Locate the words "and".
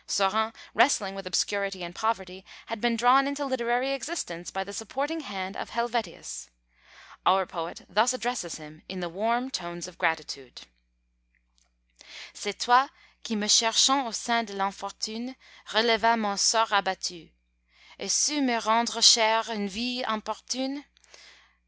1.83-1.93